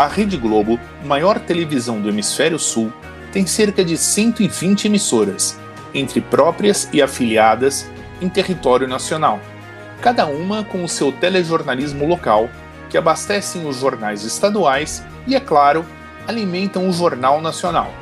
[0.00, 2.90] A Rede Globo, maior televisão do Hemisfério Sul,
[3.34, 5.60] tem cerca de 120 emissoras,
[5.92, 7.86] entre próprias e afiliadas,
[8.18, 9.38] em território nacional,
[10.00, 12.48] cada uma com o seu telejornalismo local,
[12.88, 15.84] que abastecem os jornais estaduais e, é claro,
[16.26, 17.92] alimentam o Jornal Nacional.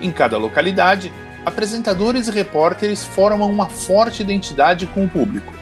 [0.00, 1.12] Em cada localidade,
[1.44, 5.52] apresentadores e repórteres formam uma forte identidade com o público.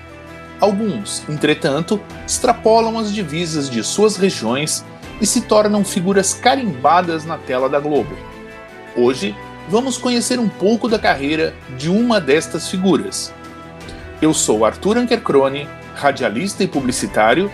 [0.61, 4.85] Alguns, entretanto, extrapolam as divisas de suas regiões
[5.21, 8.17] e se tornam figuras carimbadas na tela da Globo.
[8.97, 9.35] Hoje,
[9.69, 13.33] vamos conhecer um pouco da carreira de uma destas figuras.
[14.21, 17.51] Eu sou Arthur Ankercrone, radialista e publicitário,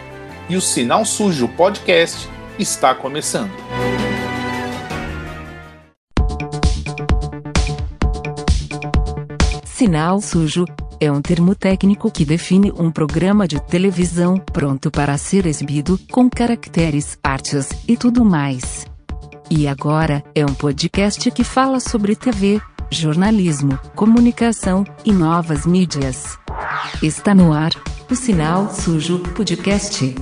[0.48, 3.50] e o Sinal Sujo Podcast está começando.
[9.64, 10.64] Sinal sujo
[11.02, 16.30] é um termo técnico que define um programa de televisão pronto para ser exibido, com
[16.30, 18.86] caracteres, artes e tudo mais.
[19.50, 26.38] E agora é um podcast que fala sobre TV, jornalismo, comunicação e novas mídias.
[27.02, 27.72] Está no ar
[28.08, 30.14] o Sinal Sujo Podcast.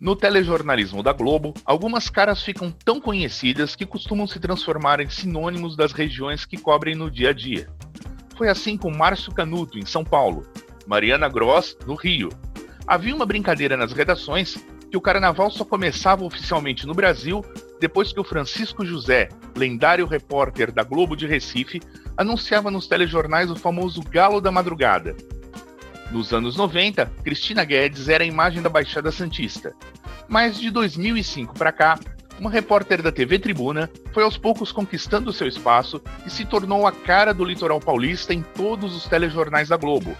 [0.00, 5.76] No telejornalismo da Globo, algumas caras ficam tão conhecidas que costumam se transformar em sinônimos
[5.76, 7.68] das regiões que cobrem no dia a dia.
[8.36, 10.46] Foi assim com Márcio Canuto, em São Paulo,
[10.86, 12.28] Mariana Gross, no Rio.
[12.86, 14.56] Havia uma brincadeira nas redações
[14.90, 17.44] que o carnaval só começava oficialmente no Brasil
[17.80, 21.80] depois que o Francisco José, lendário repórter da Globo de Recife,
[22.16, 25.16] anunciava nos telejornais o famoso Galo da Madrugada,
[26.12, 29.74] nos anos 90, Cristina Guedes era a imagem da Baixada Santista.
[30.28, 31.98] Mas de 2005 para cá,
[32.38, 36.92] uma repórter da TV Tribuna foi aos poucos conquistando seu espaço e se tornou a
[36.92, 40.16] cara do litoral paulista em todos os telejornais da Globo.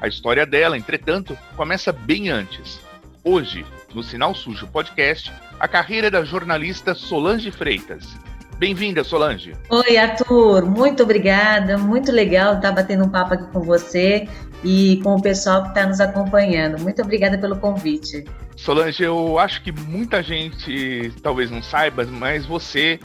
[0.00, 2.80] A história dela, entretanto, começa bem antes.
[3.22, 8.14] Hoje, no Sinal Sujo Podcast, a carreira da jornalista Solange Freitas.
[8.58, 9.56] Bem-vinda, Solange.
[9.68, 10.64] Oi, Arthur.
[10.64, 11.76] Muito obrigada.
[11.78, 14.28] Muito legal estar batendo um papo aqui com você
[14.62, 16.80] e com o pessoal que está nos acompanhando.
[16.80, 18.24] Muito obrigada pelo convite.
[18.64, 22.98] Solange, eu acho que muita gente talvez não saiba, mas você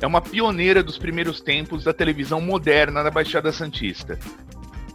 [0.00, 4.18] é uma pioneira dos primeiros tempos da televisão moderna da Baixada Santista.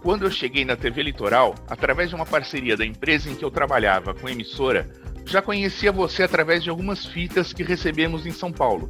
[0.02, 3.52] Quando eu cheguei na TV Litoral, através de uma parceria da empresa em que eu
[3.52, 4.90] trabalhava com a emissora,
[5.24, 8.90] já conhecia você através de algumas fitas que recebemos em São Paulo.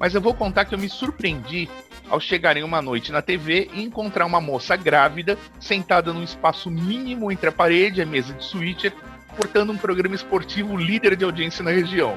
[0.00, 1.68] Mas eu vou contar que eu me surpreendi
[2.10, 6.68] ao chegar em uma noite na TV e encontrar uma moça grávida sentada num espaço
[6.68, 8.92] mínimo entre a parede e a mesa de switcher,
[9.36, 12.16] portando um programa esportivo líder de audiência na região.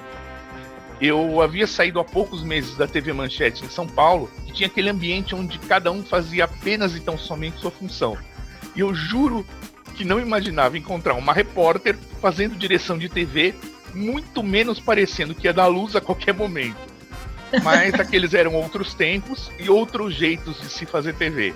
[1.01, 4.89] Eu havia saído há poucos meses da TV Manchete em São Paulo, que tinha aquele
[4.89, 8.17] ambiente onde cada um fazia apenas e tão somente sua função.
[8.75, 9.45] E eu juro
[9.95, 13.55] que não imaginava encontrar uma repórter fazendo direção de TV,
[13.93, 16.77] muito menos parecendo que ia dar luz a qualquer momento.
[17.63, 21.53] Mas aqueles eram outros tempos e outros jeitos de se fazer TV.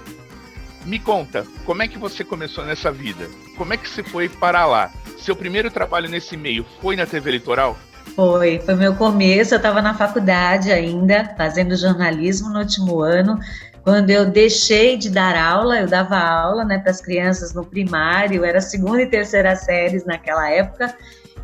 [0.85, 3.29] Me conta, como é que você começou nessa vida?
[3.57, 4.91] Como é que você foi para lá?
[5.23, 7.77] Seu primeiro trabalho nesse meio foi na TV Litoral?
[8.13, 9.53] Foi, foi meu começo.
[9.53, 13.39] Eu estava na faculdade ainda, fazendo jornalismo no último ano.
[13.85, 18.43] Quando eu deixei de dar aula, eu dava aula né, para as crianças no primário,
[18.43, 20.93] era segunda e terceira séries naquela época,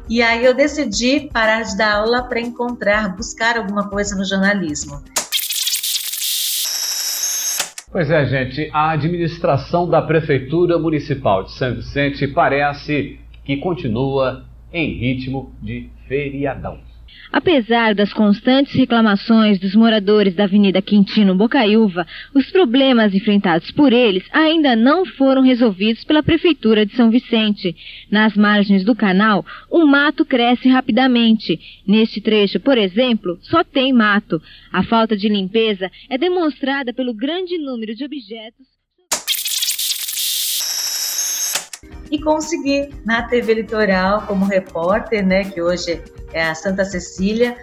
[0.09, 5.01] e aí eu decidi parar de dar aula para encontrar, buscar alguma coisa no jornalismo.
[7.89, 13.19] Pois é, gente, a administração da Prefeitura Municipal de São Vicente parece
[13.49, 16.77] que continua em ritmo de feriadão.
[17.31, 22.05] Apesar das constantes reclamações dos moradores da Avenida Quintino Bocaiúva,
[22.35, 27.75] os problemas enfrentados por eles ainda não foram resolvidos pela Prefeitura de São Vicente.
[28.11, 31.59] Nas margens do canal, o mato cresce rapidamente.
[31.87, 34.39] Neste trecho, por exemplo, só tem mato.
[34.71, 38.78] A falta de limpeza é demonstrada pelo grande número de objetos
[42.11, 46.01] e consegui na TV Litoral como repórter, né, que hoje
[46.33, 47.55] é a Santa Cecília,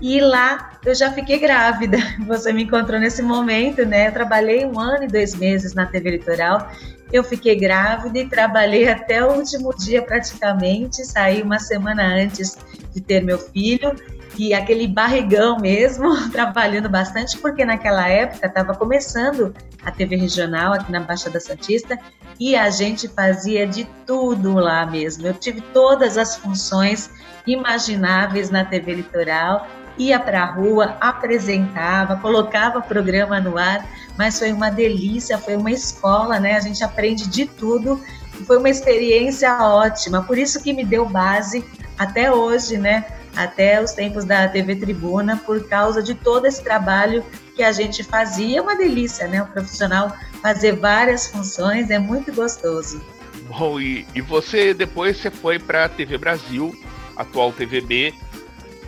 [0.00, 1.98] e lá eu já fiquei grávida.
[2.26, 4.08] Você me encontrou nesse momento, né?
[4.08, 6.70] Eu trabalhei um ano e dois meses na TV Litoral.
[7.12, 11.04] Eu fiquei grávida e trabalhei até o último dia praticamente.
[11.04, 12.56] Saí uma semana antes
[12.94, 13.94] de ter meu filho
[14.38, 19.54] e aquele barrigão mesmo, trabalhando bastante, porque naquela época estava começando
[19.84, 21.98] a TV regional aqui na Baixada Santista
[22.38, 25.26] e a gente fazia de tudo lá mesmo.
[25.26, 27.10] Eu tive todas as funções
[27.46, 29.66] imagináveis na TV Litoral,
[29.98, 33.86] ia para a rua, apresentava, colocava programa no ar,
[34.16, 36.56] mas foi uma delícia, foi uma escola, né?
[36.56, 38.00] A gente aprende de tudo
[38.38, 40.22] e foi uma experiência ótima.
[40.22, 41.64] Por isso que me deu base
[41.98, 43.04] até hoje, né?
[43.36, 47.24] Até os tempos da TV Tribuna, por causa de todo esse trabalho
[47.54, 48.58] que a gente fazia.
[48.58, 49.42] É uma delícia, né?
[49.42, 53.02] O profissional fazer várias funções é muito gostoso.
[53.48, 56.74] Bom, e, e você depois você foi para a TV Brasil,
[57.16, 58.14] atual TVB.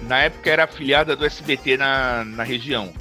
[0.08, 2.92] Na época era afiliada do SBT na, na região.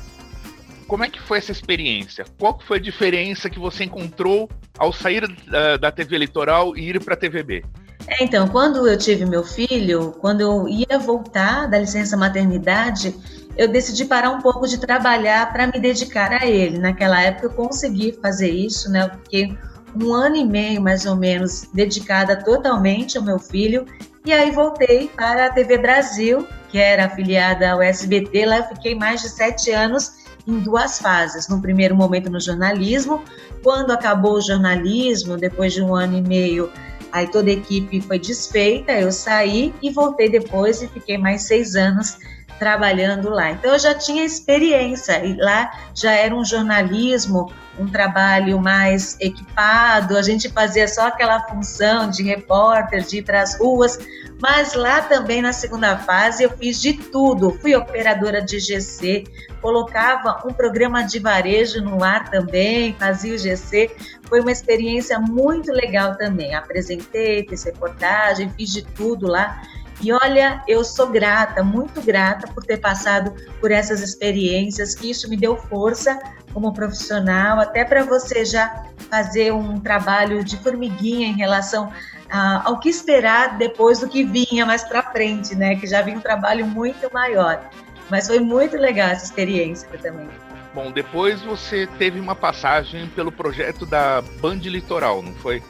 [0.88, 2.26] Como é que foi essa experiência?
[2.38, 7.00] Qual foi a diferença que você encontrou ao sair da, da TV Litoral e ir
[7.00, 7.64] para a TVB?
[8.08, 13.16] É, então, quando eu tive meu filho, quando eu ia voltar da licença maternidade,
[13.58, 16.80] eu decidi parar um pouco de trabalhar para me dedicar a ele.
[16.80, 19.06] Naquela época eu consegui fazer isso, né?
[19.06, 19.58] Eu fiquei
[19.96, 23.86] um ano e meio, mais ou menos, dedicada totalmente ao meu filho.
[24.24, 28.46] E aí voltei para a TV Brasil, que era afiliada ao SBT.
[28.46, 31.48] Lá eu fiquei mais de sete anos em duas fases.
[31.48, 33.24] No primeiro momento no jornalismo,
[33.64, 36.72] quando acabou o jornalismo, depois de um ano e meio,
[37.12, 41.76] aí toda a equipe foi desfeita, eu saí e voltei depois e fiquei mais seis
[41.76, 42.18] anos
[42.62, 43.52] trabalhando lá.
[43.52, 50.16] Então eu já tinha experiência e lá já era um jornalismo, um trabalho mais equipado,
[50.16, 53.98] a gente fazia só aquela função de repórter, de ir para as ruas,
[54.42, 57.52] mas lá também na segunda fase eu fiz de tudo.
[57.62, 59.24] Fui operadora de GC,
[59.62, 63.92] colocava um programa de varejo no ar também, fazia o GC.
[64.24, 66.56] Foi uma experiência muito legal também.
[66.56, 69.62] Apresentei, fiz reportagem, fiz de tudo lá.
[70.02, 75.30] E olha, eu sou grata, muito grata por ter passado por essas experiências, que isso
[75.30, 76.20] me deu força
[76.52, 81.92] como profissional, até para você já fazer um trabalho de formiguinha em relação
[82.32, 85.76] a, ao que esperar depois do que vinha mais para frente, né?
[85.76, 87.70] Que já vinha um trabalho muito maior.
[88.10, 90.30] Mas foi muito legal essa experiência também.
[90.74, 95.62] Bom, depois você teve uma passagem pelo projeto da Band Litoral, não foi?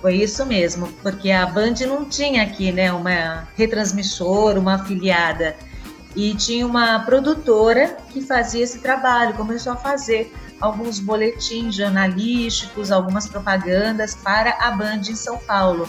[0.00, 5.56] Foi isso mesmo, porque a Band não tinha aqui, né, uma retransmissora, uma afiliada,
[6.14, 13.28] e tinha uma produtora que fazia esse trabalho, começou a fazer alguns boletins jornalísticos, algumas
[13.28, 15.88] propagandas para a Band em São Paulo.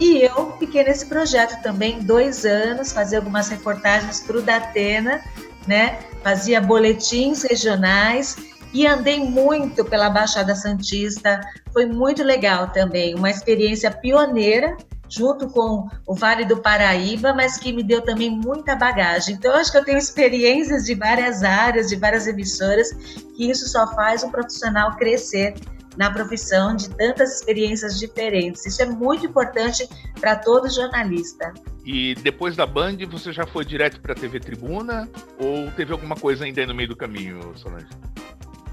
[0.00, 5.20] E eu fiquei nesse projeto também dois anos, fazia algumas reportagens para o Datena,
[5.66, 5.98] né?
[6.22, 8.36] Fazia boletins regionais
[8.72, 11.40] e andei muito pela Baixada Santista.
[11.72, 14.76] Foi muito legal também, uma experiência pioneira
[15.08, 19.34] junto com o Vale do Paraíba, mas que me deu também muita bagagem.
[19.34, 22.92] Então, acho que eu tenho experiências de várias áreas, de várias emissoras,
[23.36, 25.54] que isso só faz um profissional crescer
[25.96, 28.64] na profissão de tantas experiências diferentes.
[28.64, 29.88] Isso é muito importante
[30.20, 31.52] para todo jornalista.
[31.84, 35.08] E depois da Band, você já foi direto para a TV Tribuna
[35.38, 37.88] ou teve alguma coisa ainda no meio do caminho, Solange?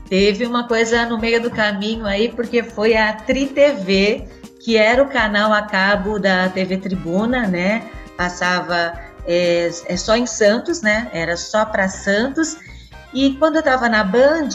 [0.08, 4.28] Teve uma coisa no meio do caminho aí, porque foi a Tri TV,
[4.66, 7.88] que era o canal a cabo da TV Tribuna, né?
[8.18, 11.08] Passava é, é só em Santos, né?
[11.14, 12.58] Era só para Santos.
[13.14, 14.50] E quando eu estava na Band,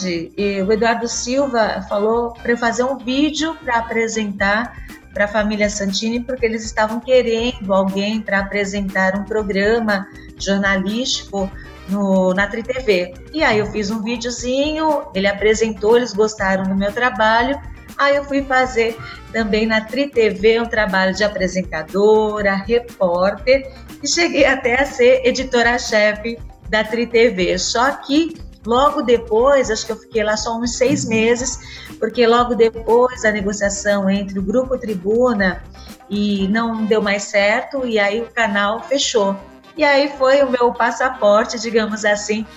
[0.67, 4.75] o Eduardo Silva falou para eu fazer um vídeo para apresentar
[5.13, 10.05] para a família Santini, porque eles estavam querendo alguém para apresentar um programa
[10.37, 11.49] jornalístico
[11.87, 13.13] no, na Tri TV.
[13.31, 17.57] E aí eu fiz um videozinho, ele apresentou, eles gostaram do meu trabalho.
[18.01, 18.97] Aí eu fui fazer
[19.31, 23.71] também na Tri TV um trabalho de apresentadora, repórter
[24.01, 27.59] e cheguei até a ser editora-chefe da Tri TV.
[27.59, 31.59] Só que logo depois, acho que eu fiquei lá só uns seis meses,
[31.99, 35.61] porque logo depois a negociação entre o Grupo Tribuna
[36.09, 39.35] e não deu mais certo e aí o canal fechou.
[39.77, 42.47] E aí foi o meu passaporte, digamos assim,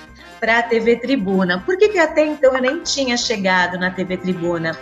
[0.40, 1.60] para a TV Tribuna.
[1.60, 4.74] Por que, que até então eu nem tinha chegado na TV Tribuna?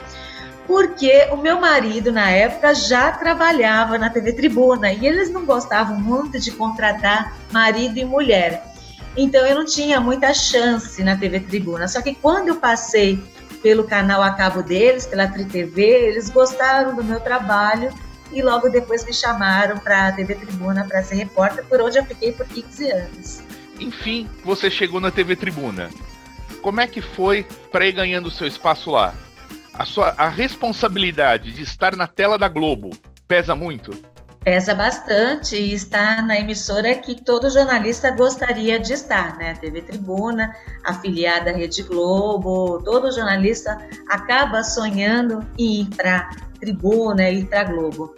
[0.66, 5.98] Porque o meu marido, na época, já trabalhava na TV Tribuna e eles não gostavam
[5.98, 8.64] muito de contratar marido e mulher.
[9.16, 11.88] Então eu não tinha muita chance na TV Tribuna.
[11.88, 13.22] Só que quando eu passei
[13.62, 17.92] pelo canal a cabo deles, pela Tri TV, eles gostaram do meu trabalho
[18.32, 22.04] e logo depois me chamaram para a TV Tribuna para ser repórter, por onde eu
[22.04, 23.42] fiquei por 15 anos.
[23.78, 25.90] Enfim, você chegou na TV Tribuna.
[26.62, 29.14] Como é que foi para ir ganhando seu espaço lá?
[29.74, 32.90] A sua a responsabilidade de estar na tela da Globo
[33.26, 33.92] pesa muito?
[34.44, 39.54] Pesa bastante e está na emissora que todo jornalista gostaria de estar, né?
[39.54, 40.52] TV Tribuna,
[40.84, 43.78] afiliada à Rede Globo, todo jornalista
[44.10, 46.28] acaba sonhando em ir para
[46.60, 48.14] Tribuna, ir para Globo.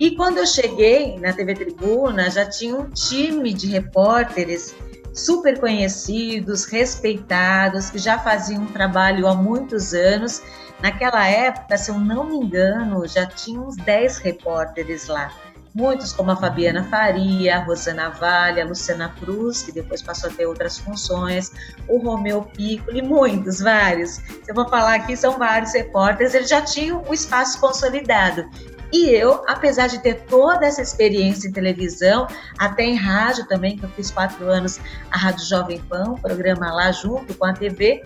[0.00, 4.74] E quando eu cheguei na TV Tribuna, já tinha um time de repórteres
[5.12, 10.42] super conhecidos, respeitados, que já faziam um trabalho há muitos anos.
[10.82, 15.30] Naquela época, se eu não me engano, já tinha uns 10 repórteres lá.
[15.72, 20.32] Muitos, como a Fabiana Faria, a Rosana Vale, a Luciana Cruz, que depois passou a
[20.32, 21.52] ter outras funções,
[21.88, 24.14] o Romeu Piccoli, muitos, vários.
[24.14, 28.44] Se eu vou falar aqui, são vários repórteres, eles já tinham o espaço consolidado.
[28.92, 32.26] E eu, apesar de ter toda essa experiência em televisão,
[32.58, 34.80] até em rádio também, que eu fiz quatro anos
[35.12, 38.02] a Rádio Jovem Pan, programa lá junto com a TV,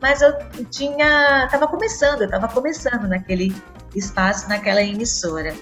[0.00, 0.32] mas eu
[0.70, 3.52] tinha, estava começando, eu estava começando naquele
[3.96, 5.52] espaço, naquela emissora.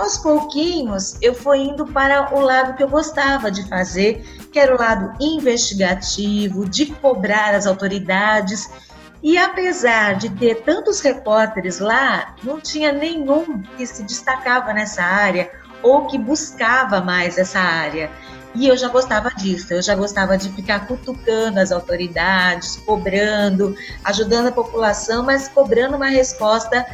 [0.00, 4.74] Aos pouquinhos, eu fui indo para o lado que eu gostava de fazer, que era
[4.74, 8.70] o lado investigativo, de cobrar as autoridades
[9.22, 15.50] e apesar de ter tantos repórteres lá, não tinha nenhum que se destacava nessa área
[15.82, 18.10] ou que buscava mais essa área.
[18.54, 24.48] E eu já gostava disso, eu já gostava de ficar cutucando as autoridades, cobrando, ajudando
[24.48, 26.86] a população, mas cobrando uma resposta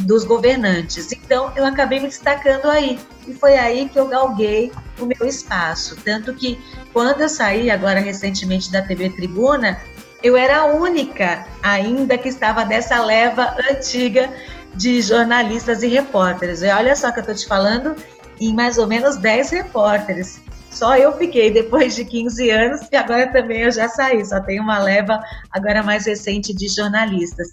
[0.00, 1.12] dos governantes.
[1.12, 2.98] Então eu acabei me destacando aí.
[3.26, 5.96] E foi aí que eu galguei o meu espaço.
[6.04, 6.58] Tanto que
[6.92, 9.80] quando eu saí agora recentemente da TV Tribuna,
[10.22, 14.30] eu era a única ainda que estava dessa leva antiga
[14.74, 16.62] de jornalistas e repórteres.
[16.62, 17.94] E olha só que eu estou te falando
[18.40, 20.40] em mais ou menos 10 repórteres.
[20.70, 24.62] Só eu fiquei depois de 15 anos e agora também eu já saí, só tenho
[24.62, 25.18] uma leva
[25.50, 27.52] agora mais recente de jornalistas.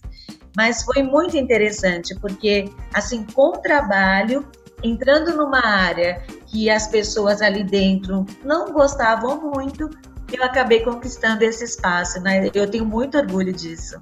[0.56, 4.46] Mas foi muito interessante porque assim, com o trabalho,
[4.84, 9.90] entrando numa área que as pessoas ali dentro não gostavam muito,
[10.32, 12.50] eu acabei conquistando esse espaço, né?
[12.54, 14.00] Eu tenho muito orgulho disso.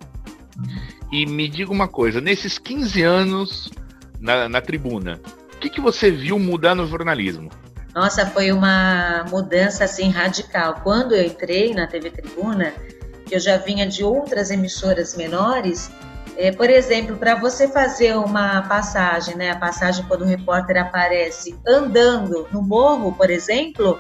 [1.12, 3.72] E me diga uma coisa, nesses 15 anos
[4.20, 5.20] na, na tribuna,
[5.54, 7.50] o que, que você viu mudar no jornalismo?
[7.94, 10.82] Nossa, foi uma mudança assim radical.
[10.82, 12.74] Quando eu entrei na TV Tribuna,
[13.26, 15.92] que eu já vinha de outras emissoras menores,
[16.38, 21.56] é, por exemplo, para você fazer uma passagem, né, a passagem quando o repórter aparece
[21.68, 24.00] andando no morro, por exemplo,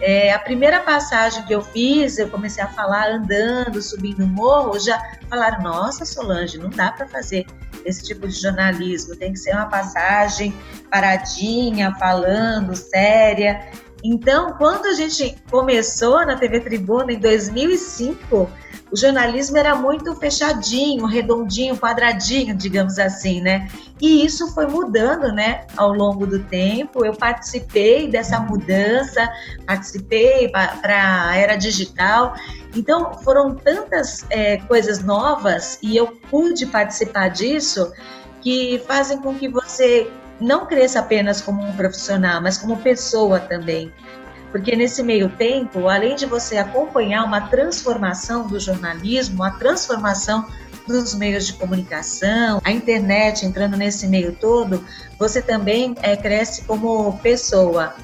[0.00, 4.78] é, a primeira passagem que eu fiz, eu comecei a falar andando, subindo o morro,
[4.78, 7.46] já falaram: Nossa, Solange, não dá para fazer
[7.84, 10.54] esse tipo de jornalismo, tem que ser uma passagem
[10.90, 13.68] paradinha, falando, séria.
[14.02, 18.50] Então, quando a gente começou na TV Tribuna em 2005,
[18.92, 23.68] o jornalismo era muito fechadinho, redondinho, quadradinho, digamos assim, né?
[24.00, 27.04] E isso foi mudando, né, ao longo do tempo.
[27.04, 29.30] Eu participei dessa mudança,
[29.66, 32.34] participei para a era digital.
[32.74, 37.92] Então, foram tantas é, coisas novas e eu pude participar disso
[38.40, 43.92] que fazem com que você não cresça apenas como um profissional, mas como pessoa também.
[44.50, 50.46] Porque nesse meio tempo, além de você acompanhar uma transformação do jornalismo, uma transformação
[50.86, 54.84] dos meios de comunicação, a internet entrando nesse meio todo,
[55.18, 57.94] você também é, cresce como pessoa.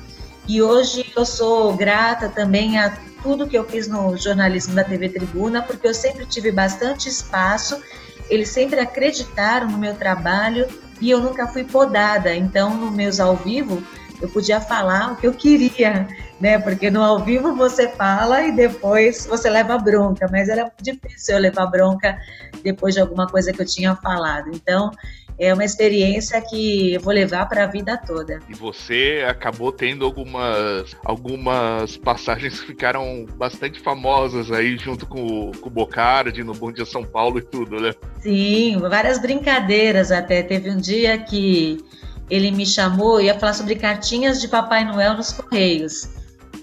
[0.46, 5.08] E hoje eu sou grata também a tudo que eu fiz no jornalismo da TV
[5.08, 7.82] Tribuna, porque eu sempre tive bastante espaço,
[8.30, 10.68] eles sempre acreditaram no meu trabalho
[11.00, 12.32] e eu nunca fui podada.
[12.34, 13.82] Então, nos meus ao vivo,
[14.20, 16.06] eu podia falar o que eu queria,
[16.40, 16.58] né?
[16.58, 21.40] Porque no ao vivo você fala e depois você leva bronca, mas era difícil eu
[21.40, 22.18] levar bronca
[22.62, 24.50] depois de alguma coisa que eu tinha falado.
[24.52, 24.90] Então,
[25.38, 28.40] é uma experiência que eu vou levar para a vida toda.
[28.48, 35.68] E você acabou tendo algumas, algumas passagens que ficaram bastante famosas aí, junto com, com
[35.68, 37.92] o Bocardi, no Bom Dia São Paulo e tudo, né?
[38.20, 40.42] Sim, várias brincadeiras até.
[40.42, 41.84] Teve um dia que
[42.28, 46.08] ele me chamou, ia falar sobre cartinhas de Papai Noel nos Correios.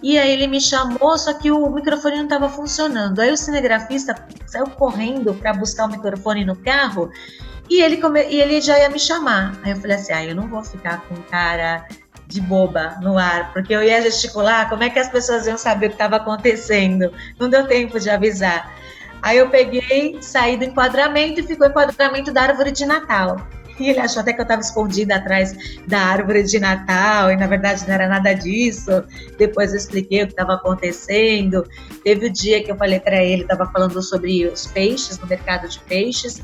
[0.02, 3.20] E aí ele me chamou, só que o microfone não estava funcionando.
[3.20, 4.14] Aí o cinegrafista
[4.46, 7.10] saiu correndo para buscar o microfone no carro
[7.70, 8.22] e ele, come...
[8.26, 9.58] e ele já ia me chamar.
[9.64, 11.88] Aí eu falei assim: ah, eu não vou ficar com cara
[12.28, 15.88] de boba no ar, porque eu ia gesticular, como é que as pessoas iam saber
[15.88, 17.14] o que estava acontecendo?
[17.40, 18.74] Não deu tempo de avisar.
[19.22, 23.38] Aí eu peguei, saí do enquadramento e ficou o enquadramento da árvore de Natal.
[23.80, 25.56] E ele achou até que eu estava escondida atrás
[25.88, 29.04] da árvore de Natal, e na verdade não era nada disso.
[29.38, 31.68] Depois eu expliquei o que estava acontecendo.
[32.04, 35.68] Teve o dia que eu falei para ele, estava falando sobre os peixes, no mercado
[35.68, 36.42] de peixes.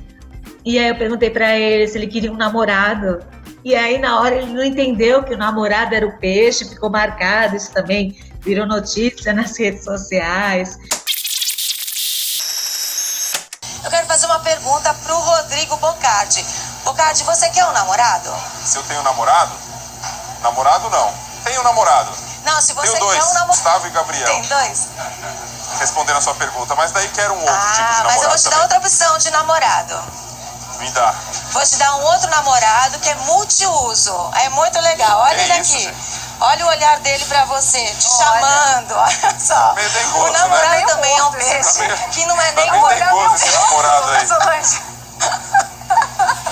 [0.66, 3.20] E aí eu perguntei para ele se ele queria um namorado.
[3.64, 7.56] E aí na hora ele não entendeu que o namorado era o peixe, ficou marcado,
[7.56, 10.78] isso também virou notícia nas redes sociais.
[13.84, 16.44] Eu quero fazer uma pergunta pro Rodrigo Bocardi.
[16.90, 18.34] Bocardi, você quer um namorado?
[18.66, 19.52] Se eu tenho namorado?
[20.42, 21.14] Namorado não.
[21.44, 22.12] Tenho namorado.
[22.44, 23.54] Não, se você Tenho dois, quer um namorado.
[23.54, 24.26] Gustavo e Gabriel.
[24.26, 24.88] Tem dois?
[25.80, 28.30] Respondendo a sua pergunta, mas daí quero um outro Ah, tipo de namorado mas eu
[28.30, 28.64] vou te dar também.
[28.64, 30.04] outra opção de namorado.
[30.80, 31.14] Me dá.
[31.52, 34.32] Vou te dar um outro namorado que é multiuso.
[34.38, 35.20] É muito legal.
[35.20, 35.84] Olha É ele isso, aqui.
[35.84, 36.20] gente.
[36.42, 38.96] Olha o olhar dele pra você, te chamando.
[38.98, 39.74] Olha só.
[39.74, 40.86] dengoso, o namorado né?
[40.88, 41.88] também é um Tá peixe.
[42.14, 42.90] Que não é nem tá um
[43.36, 44.28] esse namorado aí.
[44.28, 44.82] Solange.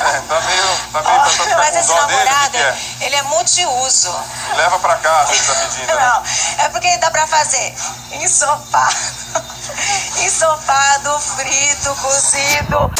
[0.07, 0.63] É, tá meio.
[0.91, 2.77] Tá meio pra ficar Mas esse dele, que namorado, que é?
[3.01, 4.15] ele é multiuso.
[4.55, 5.95] Leva pra casa, ele tá pedindo, né?
[5.95, 7.73] Não, é porque dá pra fazer
[8.11, 8.95] ensopado,
[10.23, 12.91] ensopado, frito, cozido.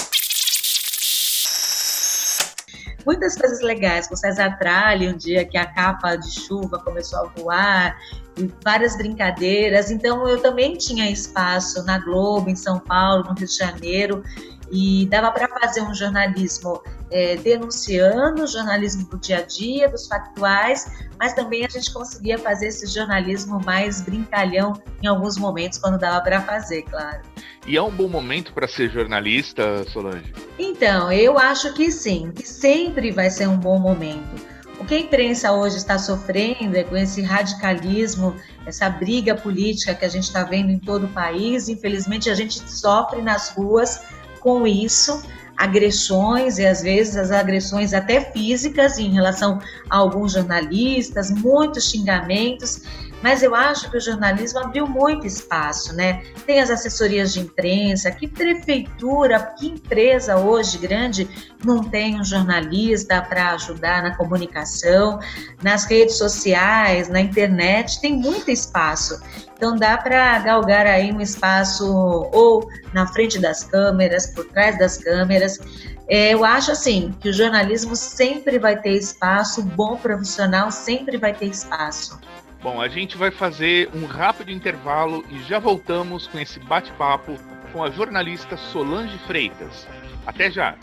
[3.07, 7.19] muitas coisas legais, com o César Tralli, um dia que a capa de chuva começou
[7.19, 7.97] a voar,
[8.37, 9.89] e várias brincadeiras.
[9.89, 14.23] Então eu também tinha espaço na Globo, em São Paulo, no Rio de Janeiro,
[14.71, 21.07] e dava para fazer um jornalismo é, denunciando, jornalismo do dia a dia, dos factuais,
[21.19, 26.21] mas também a gente conseguia fazer esse jornalismo mais brincalhão em alguns momentos, quando dava
[26.21, 27.21] para fazer, claro.
[27.65, 30.33] E é um bom momento para ser jornalista, Solange?
[30.57, 34.57] Então, eu acho que sim, que sempre vai ser um bom momento.
[34.79, 40.05] O que a imprensa hoje está sofrendo é com esse radicalismo, essa briga política que
[40.05, 41.67] a gente está vendo em todo o país.
[41.67, 43.99] Infelizmente, a gente sofre nas ruas
[44.47, 45.21] com isso,
[45.57, 52.81] agressões e às vezes as agressões até físicas em relação a alguns jornalistas, muitos xingamentos.
[53.21, 56.23] Mas eu acho que o jornalismo abriu muito espaço, né?
[56.45, 61.27] Tem as assessorias de imprensa, que prefeitura, que empresa hoje grande
[61.63, 65.19] não tem um jornalista para ajudar na comunicação,
[65.63, 69.19] nas redes sociais, na internet, tem muito espaço.
[69.55, 71.85] Então dá para galgar aí um espaço
[72.31, 75.59] ou na frente das câmeras, por trás das câmeras.
[76.07, 81.17] É, eu acho assim que o jornalismo sempre vai ter espaço, o bom profissional sempre
[81.17, 82.19] vai ter espaço.
[82.61, 87.35] Bom, a gente vai fazer um rápido intervalo e já voltamos com esse bate-papo
[87.71, 89.87] com a jornalista Solange Freitas.
[90.25, 90.75] Até já!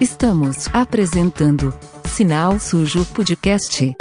[0.00, 1.72] Estamos apresentando
[2.06, 3.94] Sinal Sujo Podcast.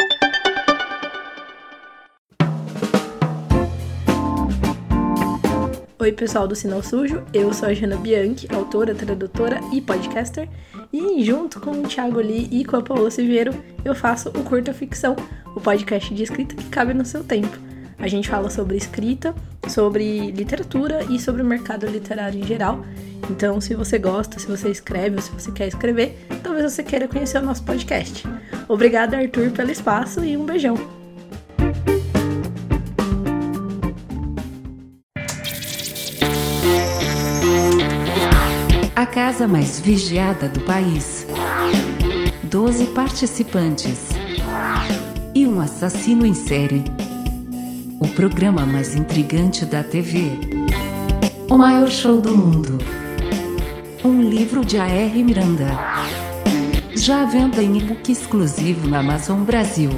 [6.02, 10.50] Oi, pessoal do Sinal Sujo, eu sou a Jana Bianchi, autora, tradutora e podcaster,
[10.92, 13.54] e junto com o Thiago Lee e com a Paola Siveiro,
[13.86, 15.16] eu faço o Curta Ficção,
[15.56, 17.56] o podcast de escrita que cabe no seu tempo.
[18.00, 19.36] A gente fala sobre escrita,
[19.68, 22.84] sobre literatura e sobre o mercado literário em geral.
[23.30, 27.08] Então, se você gosta, se você escreve ou se você quer escrever, talvez você queira
[27.08, 28.28] conhecer o nosso podcast.
[28.68, 31.01] Obrigada, Arthur, pelo espaço e um beijão.
[39.32, 41.28] Casa mais vigiada do país.
[42.44, 44.10] 12 participantes.
[45.34, 46.84] E um assassino em série.
[47.98, 50.38] O programa mais intrigante da TV.
[51.50, 52.78] O maior show do mundo.
[54.04, 55.24] Um livro de A.R.
[55.24, 55.80] Miranda.
[56.94, 59.92] Já à venda em e-book exclusivo na Amazon Brasil.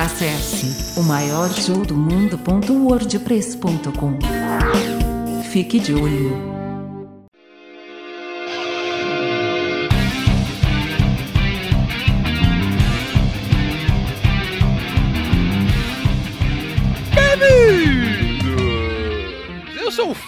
[0.00, 4.18] Acesse o maior show do mundo.wordpress.com.
[5.52, 6.59] Fique de olho.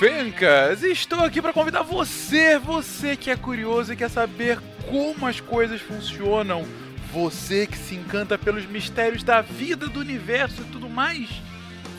[0.03, 4.59] Fencas estou aqui para convidar você, você que é curioso e quer saber
[4.91, 6.65] como as coisas funcionam,
[7.13, 11.29] você que se encanta pelos mistérios da vida, do universo e tudo mais,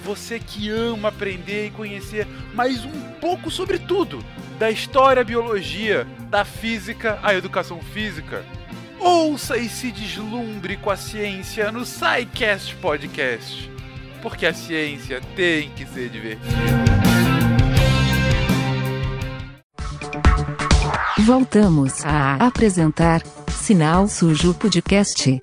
[0.04, 4.22] você que ama aprender e conhecer mais um pouco sobre tudo,
[4.60, 8.44] da história, biologia, da física, a educação física.
[9.00, 13.72] Ouça e se deslumbre com a ciência no SciCast Podcast
[14.22, 16.83] porque a ciência tem que ser divertida.
[21.26, 25.40] Voltamos a apresentar Sinal Sujo Podcast.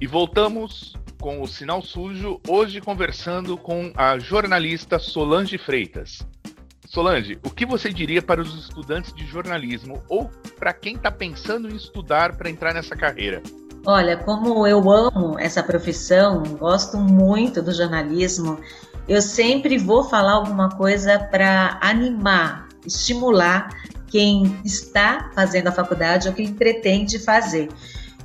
[0.00, 6.26] E voltamos com o Sinal Sujo, hoje conversando com a jornalista Solange Freitas.
[6.86, 11.68] Solange, o que você diria para os estudantes de jornalismo ou para quem está pensando
[11.68, 13.42] em estudar para entrar nessa carreira?
[13.84, 18.58] Olha, como eu amo essa profissão, gosto muito do jornalismo,
[19.06, 23.68] eu sempre vou falar alguma coisa para animar, estimular
[24.08, 27.68] quem está fazendo a faculdade ou quem pretende fazer.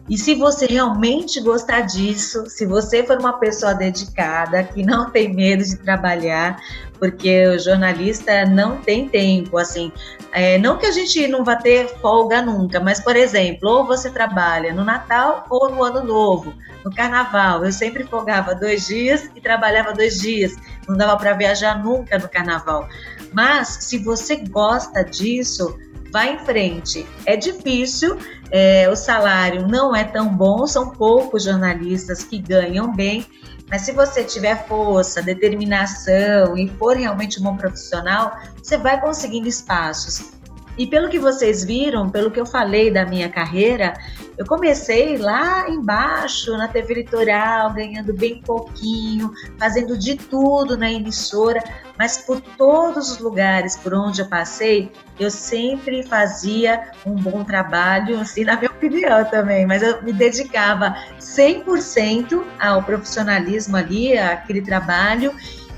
[0.10, 5.32] E se você realmente gostar disso, se você for uma pessoa dedicada, que não tem
[5.32, 6.60] medo de trabalhar,
[6.98, 9.92] porque o jornalista não tem tempo, assim,
[10.32, 14.10] é, não que a gente não vá ter folga nunca, mas, por exemplo, ou você
[14.10, 17.64] trabalha no Natal ou no Ano Novo, no Carnaval.
[17.64, 20.56] Eu sempre folgava dois dias e trabalhava dois dias,
[20.88, 22.88] não dava para viajar nunca no Carnaval.
[23.34, 25.78] Mas, se você gosta disso,
[26.12, 27.06] vá em frente.
[27.26, 28.18] É difícil,
[28.52, 33.26] é, o salário não é tão bom, são poucos jornalistas que ganham bem,
[33.70, 39.48] mas se você tiver força, determinação e for realmente um bom profissional, você vai conseguindo
[39.48, 40.32] espaços.
[40.78, 43.94] E pelo que vocês viram, pelo que eu falei da minha carreira,
[44.40, 51.62] eu comecei lá embaixo, na TV Litoral, ganhando bem pouquinho, fazendo de tudo na emissora,
[51.98, 58.18] mas por todos os lugares por onde eu passei, eu sempre fazia um bom trabalho,
[58.18, 65.34] assim, na minha opinião também, mas eu me dedicava 100% ao profissionalismo ali, àquele trabalho,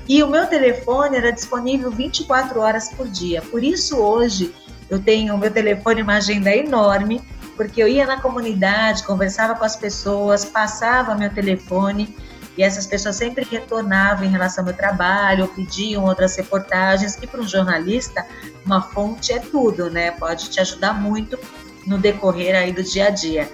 [0.08, 3.42] e o meu telefone era disponível 24 horas por dia.
[3.42, 4.54] Por isso, hoje,
[4.88, 7.20] eu tenho o meu telefone, uma agenda enorme,
[7.62, 12.16] porque eu ia na comunidade, conversava com as pessoas, passava meu telefone
[12.58, 17.40] e essas pessoas sempre retornavam em relação ao meu trabalho, pediam outras reportagens, e para
[17.40, 18.26] um jornalista,
[18.66, 20.10] uma fonte é tudo, né?
[20.10, 21.38] Pode te ajudar muito
[21.86, 23.48] no decorrer aí do dia a dia.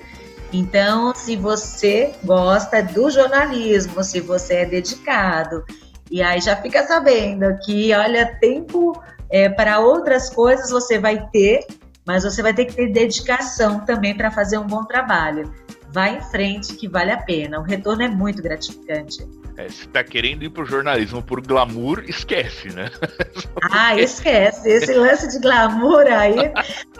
[0.52, 5.64] Então, se você gosta do jornalismo, se você é dedicado,
[6.10, 11.66] e aí já fica sabendo que, olha, tempo é, para outras coisas você vai ter,
[12.08, 15.52] mas você vai ter que ter dedicação também para fazer um bom trabalho
[15.90, 17.58] vá em frente que vale a pena.
[17.58, 19.26] O retorno é muito gratificante.
[19.56, 22.90] É, se tá querendo ir pro jornalismo por glamour, esquece, né?
[23.72, 24.68] Ah, esquece.
[24.68, 26.52] Esse lance de glamour aí,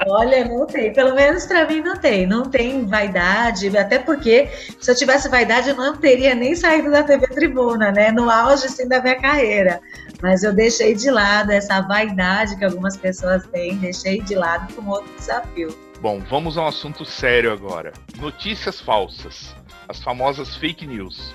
[0.07, 0.93] olha, não tem.
[0.93, 2.27] Pelo menos para mim não tem.
[2.27, 4.49] Não tem vaidade, até porque
[4.81, 8.11] se eu tivesse vaidade, eu não teria nem saído da TV Tribuna, né?
[8.11, 9.81] No auge, assim, da minha carreira.
[10.23, 14.91] Mas eu deixei de lado essa vaidade que algumas pessoas têm, deixei de lado como
[14.91, 15.77] outro desafio.
[16.01, 17.93] Bom, vamos a um assunto sério agora.
[18.19, 19.55] Notícias falsas,
[19.89, 21.35] as famosas fake news.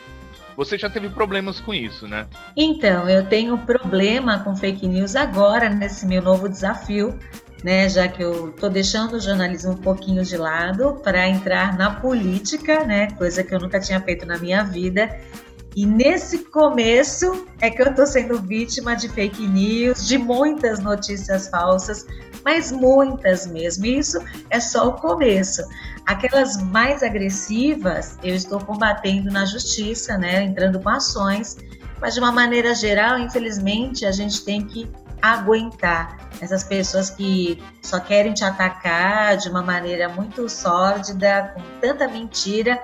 [0.56, 2.28] Você já teve problemas com isso, né?
[2.56, 7.18] Então, eu tenho problema com fake news agora, nesse meu novo desafio,
[7.64, 7.90] né?
[7.90, 12.84] Já que eu tô deixando o jornalismo um pouquinho de lado para entrar na política,
[12.84, 13.10] né?
[13.12, 15.10] Coisa que eu nunca tinha feito na minha vida.
[15.76, 21.48] E nesse começo é que eu estou sendo vítima de fake news, de muitas notícias
[21.48, 22.06] falsas,
[22.46, 23.86] mas muitas mesmo.
[23.86, 25.64] Isso é só o começo.
[26.06, 31.58] Aquelas mais agressivas, eu estou combatendo na justiça, né, entrando com ações,
[32.00, 34.88] mas de uma maneira geral, infelizmente, a gente tem que
[35.22, 42.10] aguentar essas pessoas que só querem te atacar de uma maneira muito sórdida, com tanta
[42.10, 42.78] mentira,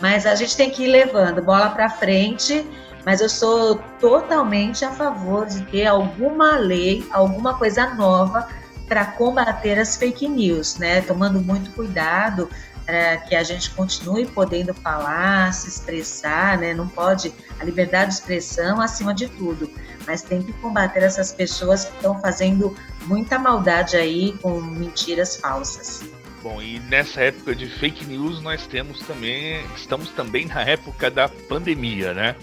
[0.00, 2.66] mas a gente tem que ir levando bola para frente.
[3.04, 8.46] Mas eu sou totalmente a favor de ter alguma lei, alguma coisa nova
[8.86, 11.00] para combater as fake news, né?
[11.00, 12.50] Tomando muito cuidado
[12.84, 16.74] para que a gente continue podendo falar, se expressar, né?
[16.74, 19.70] Não pode a liberdade de expressão acima de tudo,
[20.06, 26.02] mas tem que combater essas pessoas que estão fazendo muita maldade aí com mentiras falsas.
[26.42, 31.28] Bom, e nessa época de fake news nós temos também, estamos também na época da
[31.28, 32.34] pandemia, né?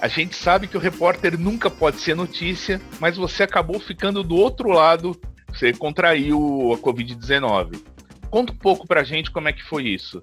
[0.00, 4.36] A gente sabe que o repórter nunca pode ser notícia, mas você acabou ficando do
[4.36, 5.18] outro lado,
[5.48, 7.80] você contraiu a Covid-19.
[8.28, 10.20] Conta um pouco pra gente como é que foi isso.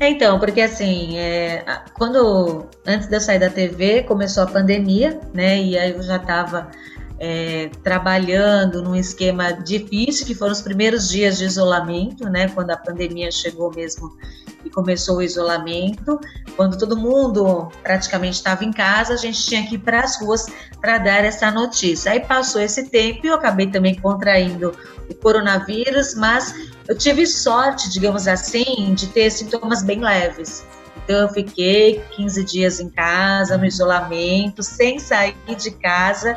[0.00, 1.64] Então, porque assim, é,
[1.94, 5.58] quando antes de eu sair da TV começou a pandemia, né?
[5.58, 6.70] E aí eu já estava
[7.18, 12.76] é, trabalhando num esquema difícil, que foram os primeiros dias de isolamento, né, quando a
[12.76, 14.16] pandemia chegou mesmo
[14.64, 16.20] e começou o isolamento,
[16.56, 20.46] quando todo mundo praticamente estava em casa, a gente tinha que ir para as ruas
[20.80, 22.12] para dar essa notícia.
[22.12, 24.76] Aí passou esse tempo e eu acabei também contraindo
[25.08, 26.54] o coronavírus, mas
[26.88, 30.64] eu tive sorte, digamos assim, de ter sintomas bem leves.
[31.04, 36.36] Então eu fiquei 15 dias em casa, no isolamento, sem sair de casa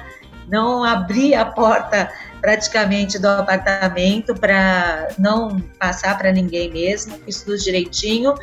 [0.49, 7.57] não abri a porta praticamente do apartamento para não passar para ninguém mesmo, fiz tudo
[7.57, 8.33] direitinho.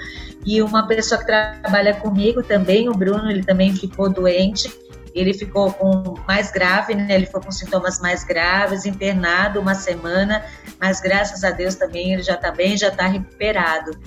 [0.45, 4.73] E uma pessoa que trabalha comigo também, o Bruno, ele também ficou doente.
[5.15, 7.07] Ele ficou com mais grave, né?
[7.09, 10.45] Ele ficou com sintomas mais graves, internado uma semana,
[10.79, 13.99] mas graças a Deus também ele já está bem, já está recuperado.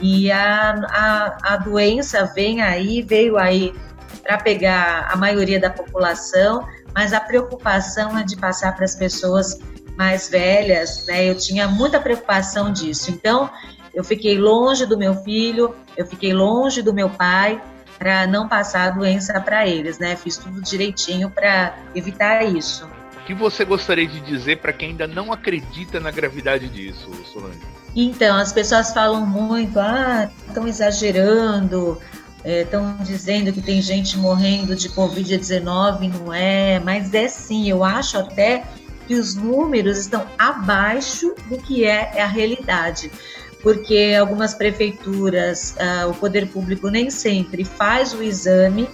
[0.00, 3.74] E a, a, a doença vem aí, veio aí
[4.22, 9.58] para pegar a maioria da população, mas a preocupação é de passar para as pessoas
[9.96, 11.28] mais velhas, né?
[11.28, 13.10] Eu tinha muita preocupação disso.
[13.10, 13.50] Então,
[13.94, 17.60] eu fiquei longe do meu filho, eu fiquei longe do meu pai
[17.98, 20.16] para não passar a doença para eles, né?
[20.16, 22.88] Fiz tudo direitinho para evitar isso.
[23.16, 27.60] O que você gostaria de dizer para quem ainda não acredita na gravidade disso, Solange?
[27.94, 32.00] Então, as pessoas falam muito, ah, estão exagerando,
[32.44, 37.84] estão é, dizendo que tem gente morrendo de Covid-19, não é, mas é sim, eu
[37.84, 38.64] acho até
[39.06, 43.10] que os números estão abaixo do que é a realidade,
[43.62, 48.88] porque algumas prefeituras, uh, o poder público nem sempre faz o exame,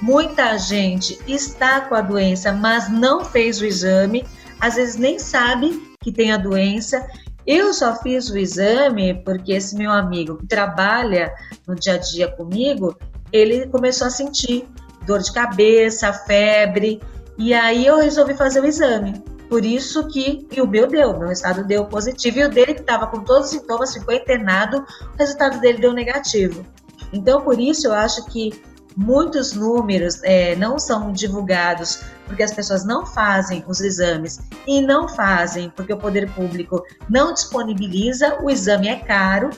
[0.00, 4.24] muita gente está com a doença, mas não fez o exame,
[4.58, 7.06] às vezes nem sabe que tem a doença.
[7.46, 11.32] Eu só fiz o exame porque esse meu amigo que trabalha
[11.66, 12.96] no dia a dia comigo,
[13.32, 14.68] ele começou a sentir
[15.06, 17.00] dor de cabeça, febre,
[17.38, 19.22] e aí eu resolvi fazer o exame.
[19.48, 22.82] Por isso que e o meu deu, meu estado deu positivo e o dele que
[22.82, 26.64] estava com todos os sintomas ficou internado, o resultado dele deu negativo.
[27.12, 28.62] Então, por isso eu acho que
[28.96, 35.08] muitos números é, não são divulgados porque as pessoas não fazem os exames e não
[35.08, 39.50] fazem porque o poder público não disponibiliza, o exame é caro.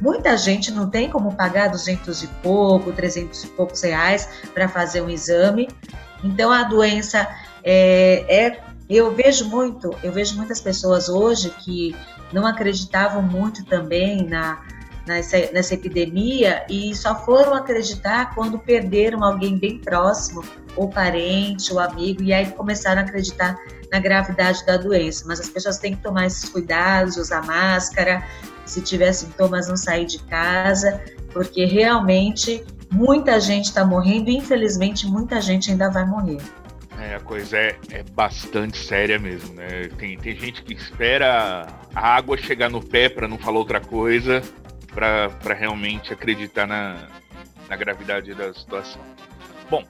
[0.00, 5.02] Muita gente não tem como pagar 200 e pouco, 300 e poucos reais para fazer
[5.02, 5.68] um exame.
[6.22, 7.28] Então a doença
[7.64, 11.96] é, é eu vejo muito, eu vejo muitas pessoas hoje que
[12.32, 14.62] não acreditavam muito também na,
[15.06, 20.44] nessa, nessa epidemia e só foram acreditar quando perderam alguém bem próximo,
[20.76, 23.56] ou parente, ou amigo, e aí começaram a acreditar
[23.90, 25.24] na gravidade da doença.
[25.26, 28.24] Mas as pessoas têm que tomar esses cuidados, usar máscara,
[28.64, 35.06] se tiver sintomas, não sair de casa, porque realmente muita gente está morrendo e infelizmente
[35.06, 36.40] muita gente ainda vai morrer.
[36.98, 39.88] É, a coisa é, é bastante séria mesmo, né?
[39.98, 44.40] Tem, tem gente que espera a água chegar no pé para não falar outra coisa,
[44.94, 47.08] para realmente acreditar na,
[47.68, 49.02] na gravidade da situação.
[49.70, 49.84] Bom,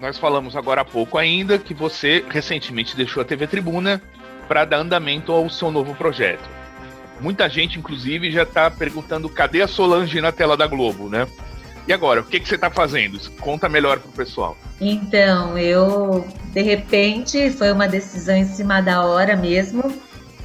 [0.00, 4.00] nós falamos agora há pouco ainda que você recentemente deixou a TV Tribuna
[4.46, 6.48] para dar andamento ao seu novo projeto.
[7.20, 11.26] Muita gente, inclusive, já está perguntando cadê a Solange na tela da Globo, né?
[11.86, 13.18] E agora, o que, que você está fazendo?
[13.40, 14.56] Conta melhor pro pessoal.
[14.80, 19.82] Então, eu, de repente, foi uma decisão em cima da hora mesmo.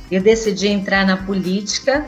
[0.09, 2.05] Eu decidi entrar na política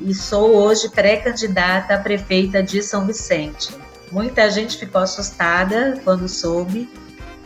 [0.00, 3.70] e sou hoje pré-candidata a prefeita de São Vicente.
[4.10, 6.88] Muita gente ficou assustada quando soube.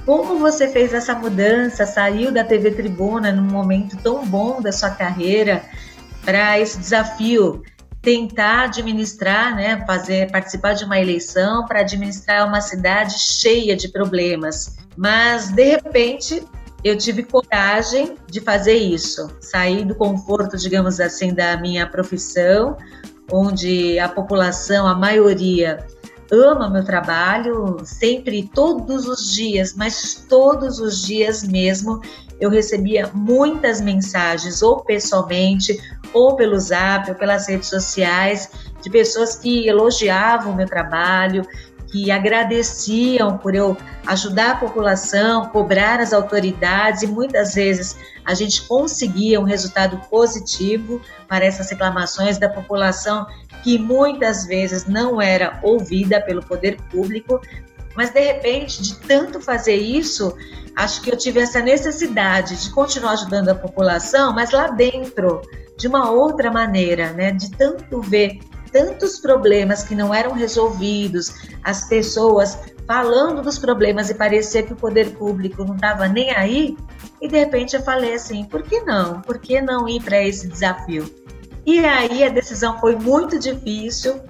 [0.06, 4.90] Como você fez essa mudança, saiu da TV Tribuna num momento tão bom da sua
[4.90, 5.62] carreira
[6.24, 7.62] para esse desafio
[8.00, 14.76] tentar administrar, né, fazer participar de uma eleição para administrar uma cidade cheia de problemas.
[14.96, 16.42] Mas de repente
[16.82, 22.76] eu tive coragem de fazer isso, sair do conforto, digamos assim, da minha profissão,
[23.30, 25.86] onde a população, a maioria
[26.30, 32.00] ama meu trabalho, sempre, todos os dias, mas todos os dias mesmo,
[32.40, 35.78] eu recebia muitas mensagens, ou pessoalmente,
[36.12, 38.50] ou pelo zap, ou pelas redes sociais,
[38.82, 41.46] de pessoas que elogiavam o meu trabalho,
[41.92, 48.62] que agradeciam por eu ajudar a população, cobrar as autoridades, e muitas vezes a gente
[48.62, 53.26] conseguia um resultado positivo para essas reclamações da população
[53.62, 57.40] que muitas vezes não era ouvida pelo poder público,
[57.96, 60.34] mas de repente, de tanto fazer isso,
[60.76, 65.42] acho que eu tive essa necessidade de continuar ajudando a população, mas lá dentro,
[65.76, 67.32] de uma outra maneira, né?
[67.32, 68.40] De tanto ver
[68.72, 71.30] tantos problemas que não eram resolvidos,
[71.62, 76.76] as pessoas falando dos problemas e parecia que o poder público não estava nem aí,
[77.22, 79.22] e de repente eu falei assim: por que não?
[79.22, 81.08] Por que não ir para esse desafio?
[81.64, 84.20] E aí a decisão foi muito difícil.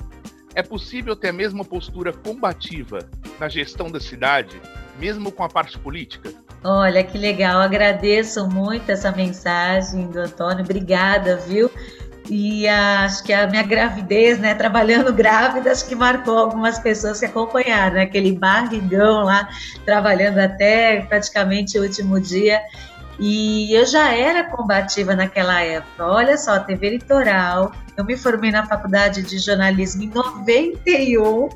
[0.56, 3.00] É possível ter a mesma postura combativa
[3.39, 4.62] na gestão da cidade,
[5.00, 6.32] mesmo com a parte política?
[6.63, 11.70] Olha que legal, agradeço muito essa mensagem do Antônio, obrigada, viu?
[12.30, 17.26] E acho que a minha gravidez, né, trabalhando grávida, acho que marcou algumas pessoas que
[17.26, 19.50] acompanharam, né, aquele barrigão lá,
[19.86, 22.62] trabalhando até praticamente o último dia.
[23.20, 26.06] E eu já era combativa naquela época.
[26.06, 27.72] Olha só, TV Litoral.
[27.96, 31.50] Eu me formei na faculdade de jornalismo em 91.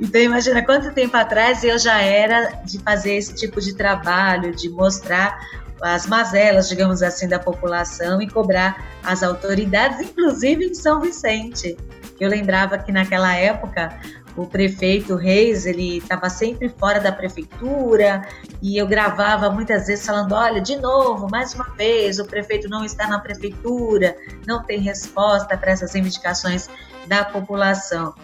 [0.00, 4.68] Então imagina quanto tempo atrás eu já era de fazer esse tipo de trabalho, de
[4.68, 5.38] mostrar
[5.82, 11.76] as mazelas, digamos assim, da população e cobrar as autoridades, inclusive em São Vicente.
[12.20, 13.98] Eu lembrava que naquela época
[14.36, 18.26] o prefeito Reis, ele estava sempre fora da prefeitura
[18.62, 22.84] e eu gravava muitas vezes falando, olha, de novo, mais uma vez, o prefeito não
[22.84, 24.16] está na prefeitura,
[24.46, 26.68] não tem resposta para essas reivindicações
[27.06, 28.14] da população.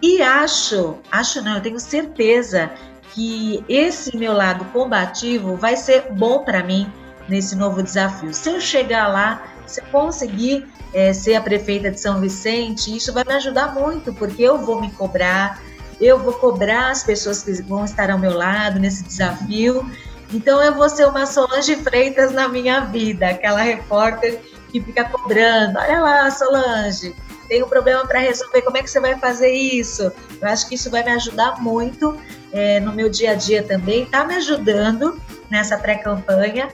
[0.00, 2.70] E acho, acho não, eu tenho certeza
[3.18, 6.88] que esse meu lado combativo vai ser bom para mim
[7.28, 8.32] nesse novo desafio.
[8.32, 13.12] Se eu chegar lá, se eu conseguir é, ser a prefeita de São Vicente, isso
[13.12, 15.60] vai me ajudar muito, porque eu vou me cobrar,
[16.00, 19.84] eu vou cobrar as pessoas que vão estar ao meu lado nesse desafio.
[20.32, 25.76] Então eu vou ser uma Solange Freitas na minha vida, aquela repórter que fica cobrando.
[25.76, 27.12] Olha lá, Solange,
[27.48, 30.12] tem um problema para resolver, como é que você vai fazer isso?
[30.40, 32.16] Eu acho que isso vai me ajudar muito
[32.52, 36.68] é, no meu dia a dia também, está me ajudando nessa pré-campanha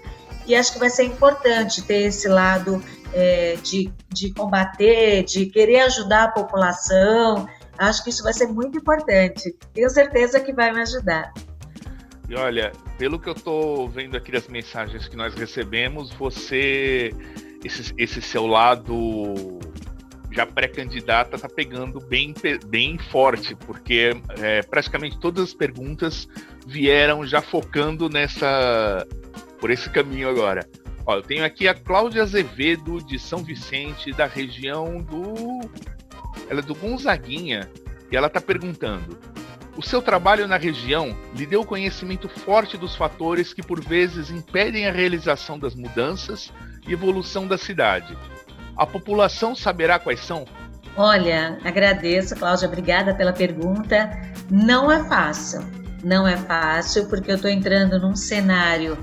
[0.46, 2.82] e acho que vai ser importante ter esse lado
[3.12, 7.48] é, de, de combater, de querer ajudar a população.
[7.78, 9.54] Acho que isso vai ser muito importante.
[9.72, 11.32] Tenho certeza que vai me ajudar.
[12.28, 17.12] E olha, pelo que eu estou vendo aqui das mensagens que nós recebemos, você,
[17.64, 19.58] esse, esse seu lado
[20.34, 22.34] já pré-candidata está pegando bem,
[22.66, 26.28] bem forte, porque é, praticamente todas as perguntas
[26.66, 29.06] vieram já focando nessa
[29.60, 30.68] por esse caminho agora.
[31.06, 35.60] Ó, eu tenho aqui a Cláudia Azevedo de São Vicente, da região do
[36.50, 37.70] ela é do Gonzaguinha,
[38.10, 39.16] e ela está perguntando:
[39.76, 44.88] o seu trabalho na região lhe deu conhecimento forte dos fatores que por vezes impedem
[44.88, 46.52] a realização das mudanças
[46.88, 48.16] e evolução da cidade
[48.76, 50.44] a população saberá quais são?
[50.96, 54.10] Olha, agradeço, Cláudia, obrigada pela pergunta.
[54.50, 55.60] Não é fácil,
[56.04, 58.96] não é fácil, porque eu estou entrando num cenário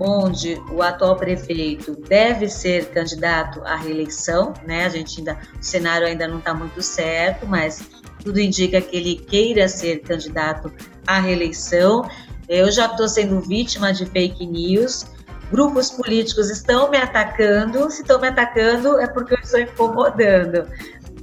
[0.00, 4.86] onde o atual prefeito deve ser candidato à reeleição, né?
[4.86, 7.88] A gente ainda, o cenário ainda não está muito certo, mas
[8.22, 10.72] tudo indica que ele queira ser candidato
[11.06, 12.08] à reeleição.
[12.48, 15.06] Eu já estou sendo vítima de fake news
[15.50, 17.90] grupos políticos estão me atacando.
[17.90, 20.68] Se estão me atacando, é porque eu estou incomodando.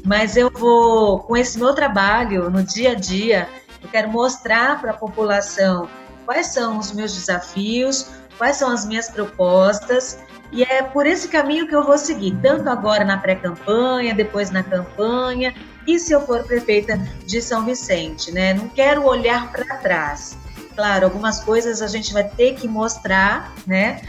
[0.04, 3.50] Mas eu vou, com esse meu trabalho no dia a dia,
[3.82, 5.88] eu quero mostrar para a população
[6.26, 8.08] quais são os meus desafios,
[8.38, 10.20] quais são as minhas propostas.
[10.52, 14.64] E é por esse caminho que eu vou seguir, tanto agora na pré-campanha, depois na
[14.64, 15.54] campanha,
[15.88, 18.54] e se eu for prefeita de São Vicente, né?
[18.54, 20.38] Não quero olhar para trás.
[20.76, 24.02] Claro, algumas coisas a gente vai ter que mostrar, né?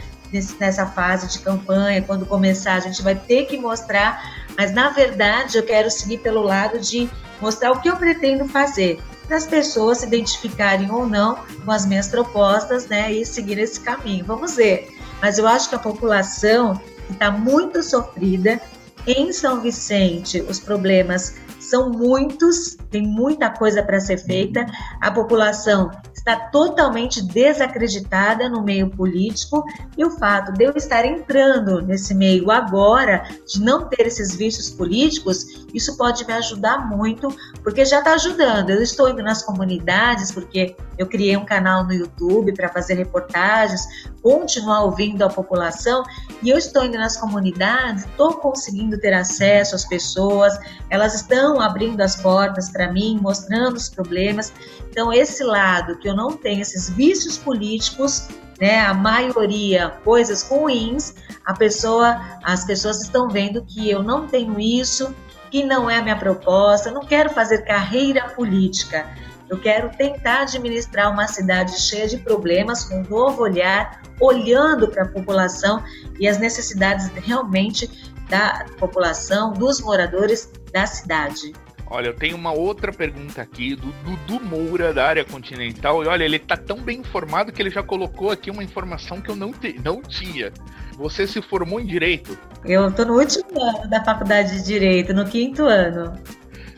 [0.59, 5.57] Nessa fase de campanha, quando começar, a gente vai ter que mostrar, mas na verdade
[5.57, 7.09] eu quero seguir pelo lado de
[7.41, 11.85] mostrar o que eu pretendo fazer, para as pessoas se identificarem ou não com as
[11.85, 14.25] minhas propostas, né, e seguir esse caminho.
[14.25, 14.89] Vamos ver.
[15.21, 18.59] Mas eu acho que a população está muito sofrida
[19.05, 24.65] em São Vicente, os problemas são muitos, tem muita coisa para ser feita.
[25.01, 25.91] A população
[26.27, 29.63] está totalmente desacreditada no meio político
[29.97, 34.69] e o fato de eu estar entrando nesse meio agora, de não ter esses vícios
[34.69, 37.29] políticos, isso pode me ajudar muito,
[37.63, 38.71] porque já está ajudando.
[38.71, 43.81] Eu estou indo nas comunidades, porque eu criei um canal no YouTube para fazer reportagens,
[44.21, 46.03] continuar ouvindo a população,
[46.43, 50.57] e eu estou indo nas comunidades, estou conseguindo ter acesso às pessoas,
[50.89, 54.51] elas estão abrindo as portas para mim, mostrando os problemas.
[54.89, 58.27] Então, esse lado que eu não tenho, esses vícios políticos,
[58.59, 61.13] né, a maioria coisas ruins,
[61.45, 65.15] a pessoa, as pessoas estão vendo que eu não tenho isso,
[65.51, 69.07] que não é a minha proposta, não quero fazer carreira política.
[69.47, 75.03] Eu quero tentar administrar uma cidade cheia de problemas, com um novo olhar, olhando para
[75.03, 75.81] a população
[76.19, 81.53] e as necessidades realmente da população, dos moradores da cidade.
[81.89, 86.03] Olha, eu tenho uma outra pergunta aqui do Dudu Moura, da área continental.
[86.03, 89.29] E olha, ele tá tão bem informado que ele já colocou aqui uma informação que
[89.29, 90.51] eu não, te, não tinha.
[90.97, 92.37] Você se formou em Direito?
[92.65, 96.13] Eu tô no último ano da faculdade de Direito, no quinto ano.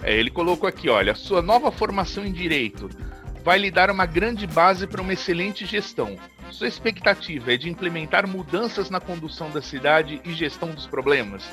[0.03, 2.89] É, ele colocou aqui, olha, sua nova formação em Direito
[3.43, 6.15] vai lhe dar uma grande base para uma excelente gestão.
[6.51, 11.49] Sua expectativa é de implementar mudanças na condução da cidade e gestão dos problemas?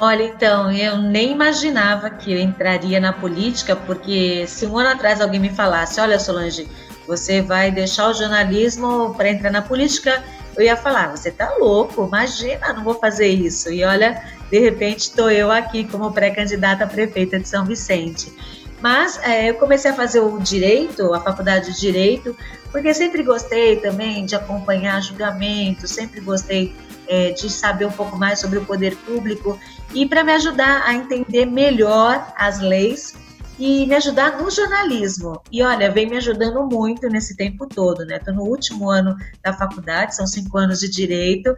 [0.00, 5.20] Olha, então, eu nem imaginava que eu entraria na política, porque se um ano atrás
[5.20, 6.68] alguém me falasse, olha, Solange,
[7.04, 10.22] você vai deixar o jornalismo para entrar na política,
[10.56, 13.72] eu ia falar, você tá louco, imagina, não vou fazer isso.
[13.72, 18.32] E olha, de repente estou eu aqui como pré-candidata a prefeita de São Vicente.
[18.80, 22.36] Mas é, eu comecei a fazer o direito, a faculdade de direito,
[22.70, 26.74] porque sempre gostei também de acompanhar julgamentos, sempre gostei
[27.08, 29.58] é, de saber um pouco mais sobre o poder público
[29.94, 33.14] e para me ajudar a entender melhor as leis
[33.58, 35.42] e me ajudar no jornalismo.
[35.50, 38.16] E olha, vem me ajudando muito nesse tempo todo, né?
[38.16, 41.56] Estou no último ano da faculdade, são cinco anos de direito.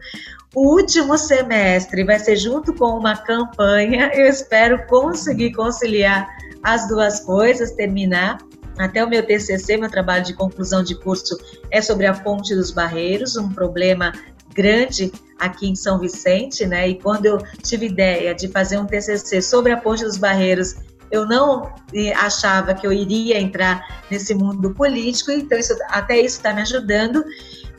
[0.55, 4.09] O último semestre vai ser junto com uma campanha.
[4.15, 6.27] Eu espero conseguir conciliar
[6.63, 8.37] as duas coisas, terminar.
[8.77, 11.37] Até o meu TCC, meu trabalho de conclusão de curso,
[11.69, 14.13] é sobre a Ponte dos Barreiros, um problema
[14.53, 16.87] grande aqui em São Vicente, né?
[16.87, 20.75] E quando eu tive ideia de fazer um TCC sobre a Ponte dos Barreiros,
[21.11, 21.73] eu não
[22.15, 27.23] achava que eu iria entrar nesse mundo político, então isso, até isso está me ajudando.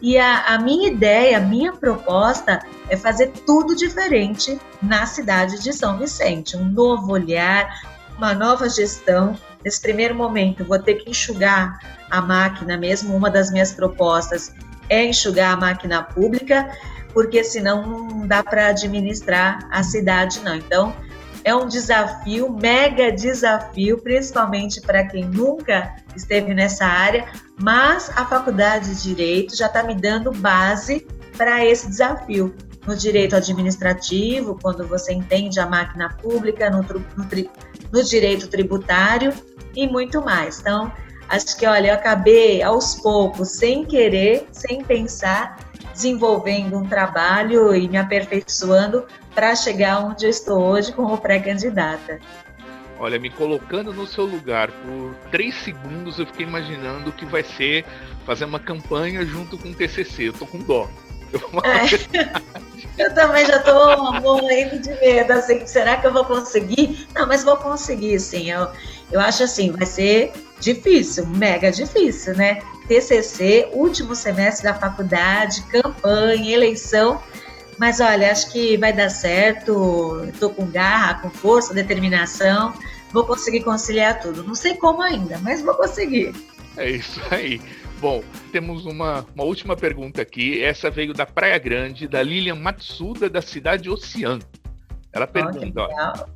[0.02, 2.60] E a, a, minha ideia, a minha proposta
[2.90, 7.70] é fazer tudo diferente na cidade de São Vicente, um novo olhar,
[8.22, 9.36] uma nova gestão.
[9.64, 13.16] Nesse primeiro momento, vou ter que enxugar a máquina mesmo.
[13.16, 14.54] Uma das minhas propostas
[14.88, 16.70] é enxugar a máquina pública,
[17.12, 20.54] porque senão não dá para administrar a cidade, não.
[20.54, 20.94] Então,
[21.44, 27.26] é um desafio, mega desafio, principalmente para quem nunca esteve nessa área,
[27.60, 31.06] mas a faculdade de Direito já está me dando base
[31.36, 32.54] para esse desafio
[32.86, 37.50] no direito administrativo, quando você entende a máquina pública, no, no,
[37.92, 39.32] no direito tributário
[39.74, 40.60] e muito mais.
[40.60, 40.92] Então,
[41.28, 45.58] acho que, olha, eu acabei aos poucos, sem querer, sem pensar,
[45.92, 52.18] desenvolvendo um trabalho e me aperfeiçoando para chegar onde eu estou hoje como pré-candidata.
[52.98, 57.84] Olha, me colocando no seu lugar por três segundos, eu fiquei imaginando que vai ser
[58.24, 60.28] fazer uma campanha junto com o TCC.
[60.28, 60.88] Eu tô com dó.
[61.64, 62.42] É.
[62.98, 67.08] Eu também já estou morrendo de medo, assim, será que eu vou conseguir?
[67.14, 68.50] Não, mas vou conseguir, sim.
[68.50, 68.68] Eu,
[69.10, 72.60] eu acho assim, vai ser difícil, mega difícil, né?
[72.86, 77.22] TCC, último semestre da faculdade, campanha, eleição.
[77.78, 80.24] Mas olha, acho que vai dar certo.
[80.28, 82.74] Estou com garra, com força, determinação.
[83.10, 84.44] Vou conseguir conciliar tudo.
[84.44, 86.34] Não sei como ainda, mas vou conseguir.
[86.76, 87.60] É isso aí.
[88.02, 90.60] Bom, temos uma, uma última pergunta aqui.
[90.60, 94.42] Essa veio da Praia Grande, da Lilian Matsuda, da cidade Oceano.
[95.12, 96.26] Ela pergunta: ó,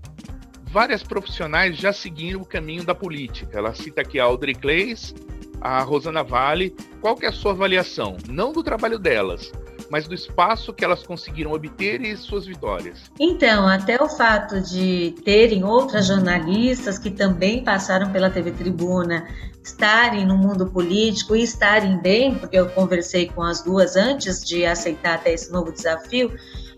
[0.66, 3.58] várias profissionais já seguiram o caminho da política.
[3.58, 5.12] Ela cita aqui a Audrey Clays,
[5.60, 6.72] a Rosana Vale.
[7.00, 8.16] Qual que é a sua avaliação?
[8.28, 9.50] Não do trabalho delas,
[9.90, 13.10] mas do espaço que elas conseguiram obter e suas vitórias.
[13.18, 19.26] Então, até o fato de terem outras jornalistas que também passaram pela TV Tribuna
[19.62, 24.64] estarem no mundo político e estarem bem, porque eu conversei com as duas antes de
[24.64, 26.32] aceitar até esse novo desafio,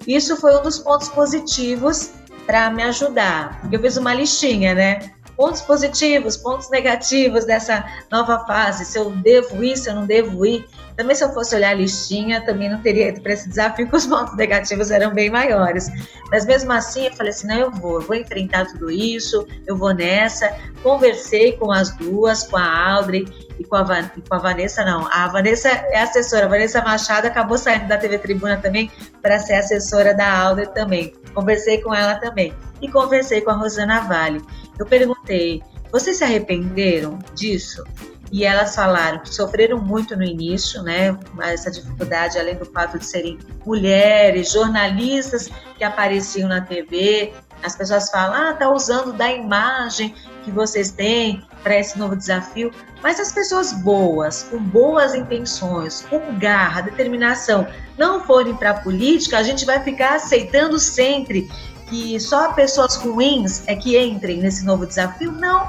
[0.06, 2.12] isso foi um dos pontos positivos
[2.46, 5.12] para me ajudar, porque eu fiz uma listinha, né?
[5.36, 10.46] Pontos positivos, pontos negativos dessa nova fase, se eu devo ir, se eu não devo
[10.46, 10.66] ir.
[10.98, 13.98] Também se eu fosse olhar a listinha, também não teria ido para esse desafio, porque
[13.98, 15.88] os pontos negativos eram bem maiores.
[16.28, 19.76] Mas mesmo assim, eu falei assim, não, eu vou, eu vou enfrentar tudo isso, eu
[19.76, 20.52] vou nessa.
[20.82, 23.28] Conversei com as duas, com a Audrey
[23.60, 25.06] e com a, Van, e com a Vanessa, não.
[25.12, 28.90] A Vanessa é assessora, a Vanessa Machado acabou saindo da TV Tribuna também
[29.22, 31.14] para ser assessora da Audrey também.
[31.32, 32.52] Conversei com ela também.
[32.82, 34.42] E conversei com a Rosana Vale.
[34.76, 37.84] Eu perguntei, vocês se arrependeram disso?
[38.30, 41.16] E elas falaram que sofreram muito no início, né?
[41.40, 47.32] Essa dificuldade, além do fato de serem mulheres, jornalistas que apareciam na TV.
[47.62, 50.14] As pessoas falam, ah, tá usando da imagem
[50.44, 52.70] que vocês têm para esse novo desafio.
[53.02, 57.66] Mas as pessoas boas, com boas intenções, com garra, determinação,
[57.96, 61.50] não forem para a política, a gente vai ficar aceitando sempre
[61.88, 65.32] que só pessoas ruins é que entrem nesse novo desafio?
[65.32, 65.68] Não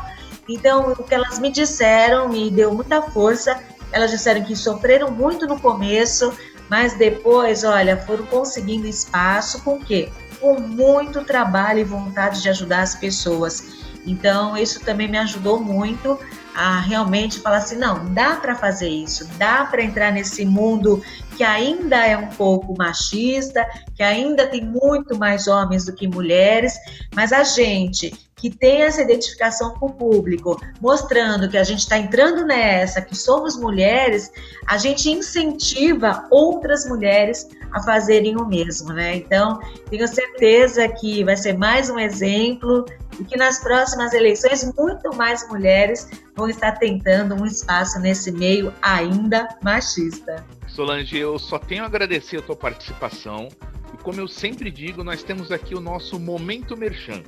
[0.50, 3.62] então, o que elas me disseram me deu muita força.
[3.92, 6.34] Elas disseram que sofreram muito no começo,
[6.70, 10.10] mas depois, olha, foram conseguindo espaço com quê?
[10.40, 13.80] Com muito trabalho e vontade de ajudar as pessoas.
[14.06, 16.20] Então, isso também me ajudou muito
[16.56, 21.04] a realmente falar assim: não, dá para fazer isso, dá para entrar nesse mundo
[21.38, 26.74] que ainda é um pouco machista, que ainda tem muito mais homens do que mulheres,
[27.14, 31.98] mas a gente que tem essa identificação com o público, mostrando que a gente está
[31.98, 34.32] entrando nessa, que somos mulheres,
[34.66, 39.16] a gente incentiva outras mulheres a fazerem o mesmo, né?
[39.16, 39.60] Então,
[39.90, 42.86] tenho certeza que vai ser mais um exemplo
[43.20, 48.74] e que nas próximas eleições muito mais mulheres vão estar tentando um espaço nesse meio
[48.82, 50.46] ainda machista.
[50.68, 53.50] Solange, eu só tenho a agradecer a tua participação
[53.94, 57.22] e como eu sempre digo, nós temos aqui o nosso Momento Merchan.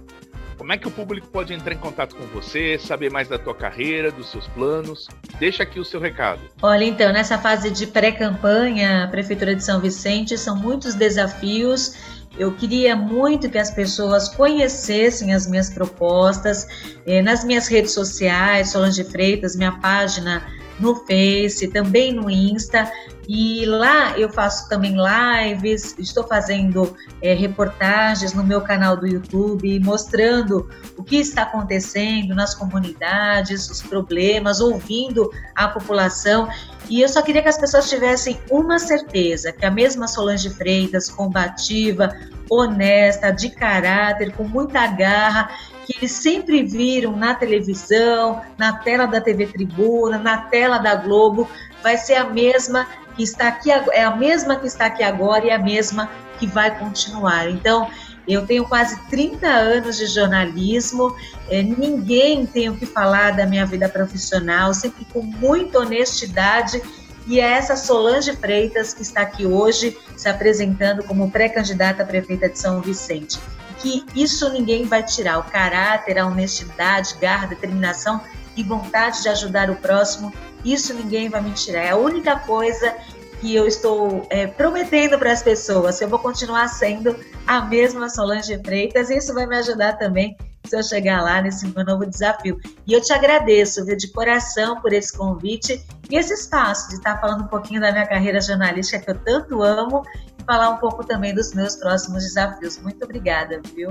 [0.62, 3.56] Como é que o público pode entrar em contato com você, saber mais da tua
[3.56, 5.08] carreira, dos seus planos?
[5.40, 6.40] Deixa aqui o seu recado.
[6.62, 11.96] Olha, então, nessa fase de pré-campanha, Prefeitura de São Vicente, são muitos desafios.
[12.38, 16.68] Eu queria muito que as pessoas conhecessem as minhas propostas
[17.08, 20.46] eh, nas minhas redes sociais, Solange Freitas, minha página
[20.80, 22.92] no Face, também no Insta.
[23.28, 29.80] E lá eu faço também lives, estou fazendo é, reportagens no meu canal do YouTube,
[29.80, 36.50] mostrando o que está acontecendo nas comunidades, os problemas, ouvindo a população.
[36.90, 41.10] E eu só queria que as pessoas tivessem uma certeza, que a mesma Solange Freitas,
[41.10, 42.10] combativa,
[42.50, 45.50] honesta, de caráter, com muita garra,
[45.86, 51.48] que eles sempre viram na televisão, na tela da TV Tribuna, na tela da Globo,
[51.82, 55.52] vai ser a mesma que está aqui, é a mesma que está aqui agora e
[55.52, 56.10] a mesma
[56.40, 57.50] que vai continuar.
[57.50, 57.90] Então,
[58.28, 61.16] eu tenho quase 30 anos de jornalismo,
[61.50, 66.82] é, ninguém tem o que falar da minha vida profissional, sempre com muita honestidade.
[67.28, 72.50] E é essa Solange Freitas que está aqui hoje se apresentando como pré-candidata a prefeita
[72.50, 73.40] de São Vicente
[73.82, 75.40] que isso ninguém vai tirar.
[75.40, 78.22] O caráter, a honestidade, garra, determinação
[78.56, 80.32] e vontade de ajudar o próximo,
[80.64, 81.82] isso ninguém vai me tirar.
[81.82, 82.96] É a única coisa
[83.40, 86.00] que eu estou é, prometendo para as pessoas.
[86.00, 87.16] Eu vou continuar sendo
[87.48, 91.68] a mesma Solange Freitas e isso vai me ajudar também se eu chegar lá nesse
[91.68, 92.60] meu novo desafio.
[92.86, 97.20] E eu te agradeço, viu, de coração por esse convite e esse espaço de estar
[97.20, 100.04] falando um pouquinho da minha carreira jornalística que eu tanto amo
[100.46, 102.80] falar um pouco também dos meus próximos desafios.
[102.80, 103.90] Muito obrigada, viu?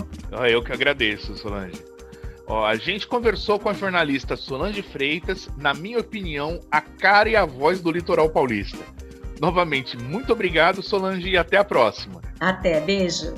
[0.48, 1.82] Eu que agradeço, Solange.
[2.46, 7.36] Ó, a gente conversou com a jornalista Solange Freitas, na minha opinião, a cara e
[7.36, 8.78] a voz do litoral paulista.
[9.40, 12.20] Novamente, muito obrigado, Solange, e até a próxima.
[12.40, 13.34] Até, beijo.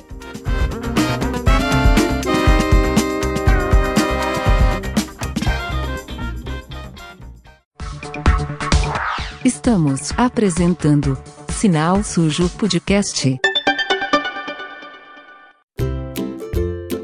[9.44, 11.18] Estamos apresentando
[11.52, 13.51] Sinal Sujo Podcast.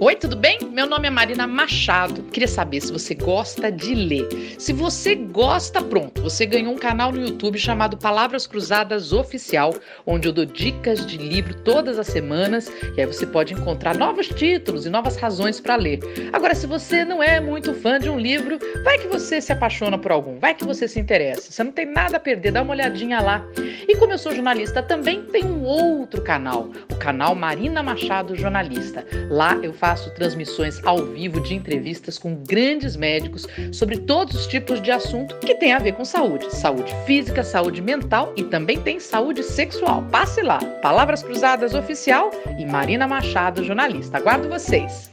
[0.00, 0.60] Oi, tudo bem?
[0.70, 2.22] Meu nome é Marina Machado.
[2.22, 4.28] Queria saber se você gosta de ler.
[4.56, 9.74] Se você gosta, pronto, você ganhou um canal no YouTube chamado Palavras Cruzadas Oficial,
[10.06, 14.28] onde eu dou dicas de livro todas as semanas e aí você pode encontrar novos
[14.28, 15.98] títulos e novas razões para ler.
[16.32, 19.98] Agora, se você não é muito fã de um livro, vai que você se apaixona
[19.98, 21.50] por algum, vai que você se interessa.
[21.50, 23.44] Você não tem nada a perder, dá uma olhadinha lá.
[23.88, 29.04] E como eu sou jornalista, também tem um outro canal, o canal Marina Machado Jornalista.
[29.28, 34.80] Lá eu faço transmissões ao vivo de entrevistas com grandes médicos sobre todos os tipos
[34.82, 36.54] de assunto que tem a ver com saúde.
[36.54, 40.02] Saúde física, saúde mental e também tem saúde sexual.
[40.10, 40.58] Passe lá.
[40.82, 44.18] Palavras Cruzadas Oficial e Marina Machado, jornalista.
[44.18, 45.10] Aguardo vocês.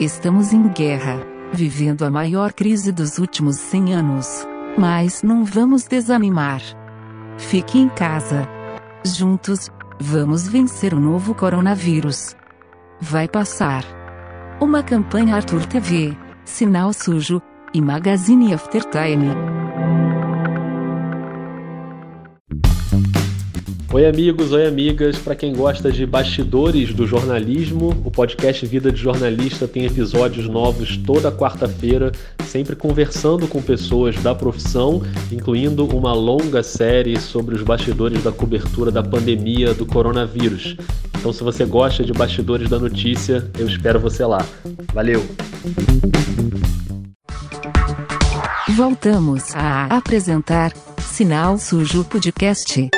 [0.00, 4.46] Estamos em guerra, vivendo a maior crise dos últimos 100 anos.
[4.76, 6.60] Mas não vamos desanimar.
[7.38, 8.48] Fique em casa.
[9.04, 12.34] Juntos, Vamos vencer o novo coronavírus.
[13.00, 13.84] Vai passar.
[14.60, 17.40] Uma campanha Arthur TV, Sinal Sujo
[17.72, 19.63] e Magazine Aftertime.
[23.94, 25.16] Oi, amigos, oi, amigas.
[25.18, 30.96] Para quem gosta de bastidores do jornalismo, o podcast Vida de Jornalista tem episódios novos
[30.96, 32.10] toda quarta-feira,
[32.44, 38.90] sempre conversando com pessoas da profissão, incluindo uma longa série sobre os bastidores da cobertura
[38.90, 40.76] da pandemia do coronavírus.
[41.16, 44.44] Então, se você gosta de bastidores da notícia, eu espero você lá.
[44.92, 45.24] Valeu!
[48.76, 52.90] Voltamos a apresentar Sinal Sujo Podcast.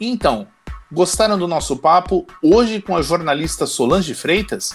[0.00, 0.46] Então,
[0.90, 4.74] gostaram do nosso papo hoje com a jornalista Solange Freitas?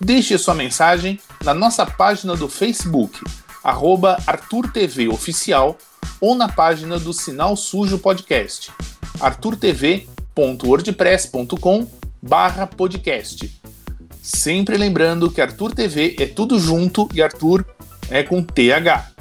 [0.00, 3.20] Deixe sua mensagem na nossa página do Facebook,
[3.62, 5.78] arroba ArthurTV Oficial,
[6.20, 8.72] ou na página do Sinal Sujo Podcast,
[9.20, 11.86] Arthur TV www.wordpress.com
[12.20, 13.62] barra podcast.
[14.20, 17.64] Sempre lembrando que Arthur TV é tudo junto e Arthur
[18.10, 19.12] é com TH.